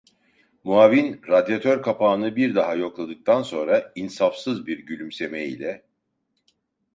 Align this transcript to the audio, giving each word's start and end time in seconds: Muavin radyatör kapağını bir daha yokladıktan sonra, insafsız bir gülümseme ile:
Muavin 0.63 1.21
radyatör 1.27 1.81
kapağını 1.81 2.35
bir 2.35 2.55
daha 2.55 2.75
yokladıktan 2.75 3.41
sonra, 3.41 3.91
insafsız 3.95 4.67
bir 4.67 4.79
gülümseme 4.79 5.45
ile: 5.45 5.85